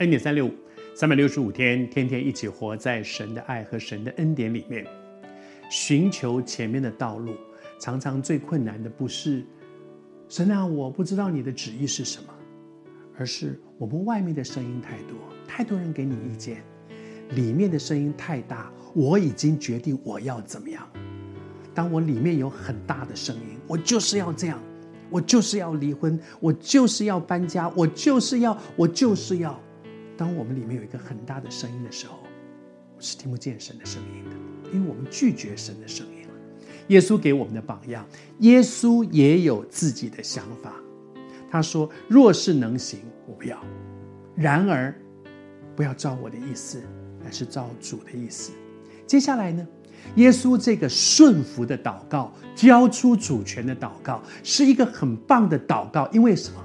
[0.00, 0.50] 恩典三六五，
[0.94, 4.86] 三百六十五天，天天一起活在神的爱和神的恩典里面，
[5.70, 7.34] 寻求前面的道路。
[7.78, 9.44] 常常最困难的不是
[10.26, 12.32] 神啊，我不知道你的旨意是什么，
[13.18, 16.62] 而是我们外面的声音太多，太多人给你意见，
[17.32, 20.90] 里面的声音太大，我已经决定我要怎么样。
[21.74, 24.58] 当我里面有很大的声音，我就是要这样。
[25.10, 29.60] 我就是要离婚，我就是要搬家，我就是要，我就是要。
[30.20, 32.18] 当我们里面有一个很大的声音的时候，
[32.98, 34.36] 是听不见神的声音的，
[34.70, 36.26] 因为我们拒绝神的声音。
[36.88, 38.06] 耶稣给我们的榜样，
[38.40, 40.74] 耶稣也有自己的想法。
[41.50, 43.56] 他说：“若是能行，我不要；
[44.36, 44.94] 然而，
[45.74, 46.82] 不要照我的意思，
[47.24, 48.52] 乃是照主的意思。”
[49.08, 49.66] 接下来呢？
[50.16, 56.06] 耶稣这个顺服的祷告，交出主权的祷告，是一个很棒的祷告。
[56.12, 56.62] 因为什么？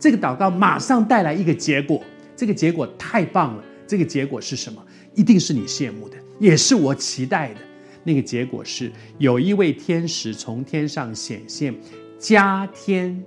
[0.00, 2.02] 这个祷告马上带来一个结果，
[2.36, 3.64] 这个结果太棒了。
[3.86, 4.82] 这个结果是什么？
[5.14, 7.60] 一定是你羡慕的，也是我期待的。
[8.02, 11.74] 那个结果是，有一位天使从天上显现，
[12.18, 13.22] 加添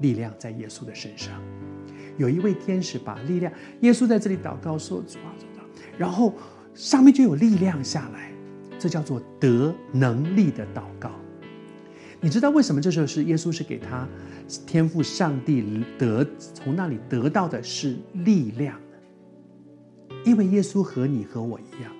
[0.00, 1.40] 力量在耶稣的身上。
[2.16, 5.64] 有一位天使把力量，耶稣在这里祷告说：“主啊，主啊。”
[5.98, 6.34] 然后
[6.74, 8.30] 上面就有力量下来。
[8.78, 11.10] 这叫做得能力的祷告。
[12.24, 14.08] 你知道为什么这时候是耶稣是给他
[14.66, 20.16] 天赋上帝得从那里得到的是力量呢？
[20.24, 21.92] 因为耶稣和你和我一样，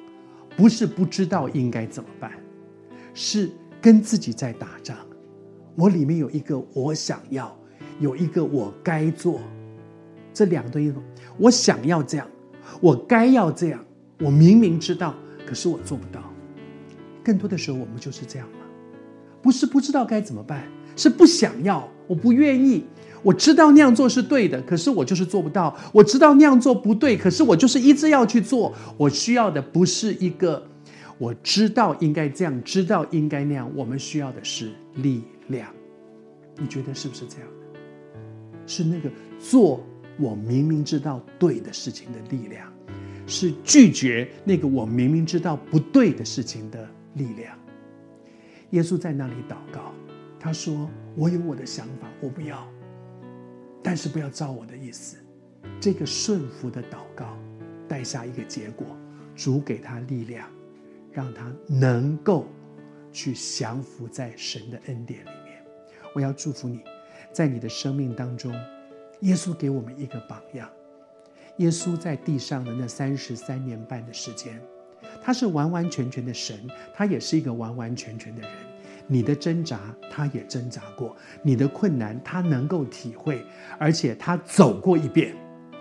[0.56, 2.32] 不是不知道应该怎么办，
[3.12, 3.50] 是
[3.82, 4.96] 跟自己在打仗。
[5.76, 7.54] 我里面有一个我想要，
[8.00, 9.42] 有一个我该做，
[10.32, 10.90] 这两个东西，
[11.36, 12.26] 我想要这样，
[12.80, 13.84] 我该要这样，
[14.20, 15.14] 我明明知道，
[15.44, 16.32] 可是我做不到。
[17.22, 18.58] 更多的时候，我们就是这样吗？
[19.44, 20.66] 不是不知道该怎么办，
[20.96, 22.82] 是不想要，我不愿意。
[23.22, 25.76] 我知道那样做是对的，可是我就是做不到。
[25.92, 28.72] 我知道那样做不对，可是我就是一直要去做。
[28.96, 30.66] 我需要的不是一个
[31.18, 33.70] 我知道应该这样，知道应该那样。
[33.76, 35.68] 我们需要的是力量。
[36.56, 37.48] 你觉得是不是这样？
[38.66, 39.84] 是那个做
[40.18, 42.66] 我明明知道对的事情的力量，
[43.26, 46.88] 是拒绝那个我明明知道不对的事情的。
[47.16, 47.56] 力量，
[48.74, 49.92] 耶稣在那里祷告，
[50.38, 52.68] 他说：“我有我的想法，我不要，
[53.84, 55.16] 但是不要照我的意思。”
[55.80, 57.38] 这个顺服的祷告
[57.86, 58.84] 带下一个结果，
[59.36, 60.50] 主给他力量，
[61.12, 62.46] 让他能够
[63.12, 65.64] 去降服在神的恩典里面。
[66.12, 66.80] 我要祝福你，
[67.32, 68.52] 在你的生命当中，
[69.20, 70.68] 耶稣给我们一个榜样。
[71.58, 74.60] 耶稣在地上的那三十三年半的时间。
[75.22, 76.58] 他是完完全全的神，
[76.94, 78.50] 他也是一个完完全全的人。
[79.06, 79.78] 你的挣扎，
[80.10, 83.44] 他也挣扎过；你的困难，他能够体会，
[83.78, 85.36] 而且他走过一遍，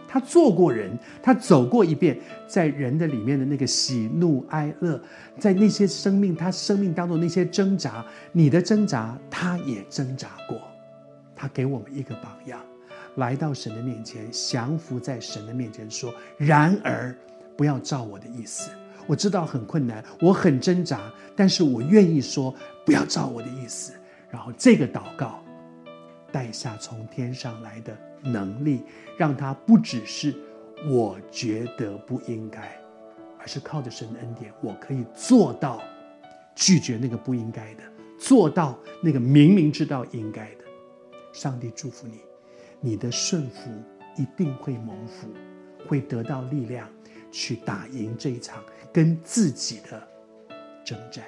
[0.05, 0.91] 他做过人，
[1.21, 5.01] 他走过一遍，在人的里面的那个喜怒哀乐，
[5.39, 10.59] 在那些生命，他生命当中那些挣扎，你的挣扎，他也挣扎过。
[11.33, 12.59] 他给我们一个榜样，
[13.15, 17.15] 来到神的面前，降服在神的面前，说：“然而，
[17.55, 18.69] 不要照我的意思。”
[19.05, 22.53] 我知道很困难，我很挣扎，但是我愿意说，
[22.85, 23.93] 不要照我的意思。
[24.29, 25.43] 然后这个祷告
[26.31, 28.83] 带下从天上来的能力，
[29.17, 30.33] 让他不只是
[30.89, 32.75] 我觉得不应该，
[33.39, 35.81] 而是靠着神的恩典，我可以做到
[36.55, 37.83] 拒绝那个不应该的，
[38.17, 40.63] 做到那个明明知道应该的。
[41.33, 42.19] 上帝祝福你，
[42.79, 43.69] 你的顺服
[44.17, 45.27] 一定会蒙福，
[45.87, 46.87] 会得到力量。
[47.35, 48.61] 去打赢这一场
[48.93, 50.07] 跟自己的
[50.85, 51.25] 征战。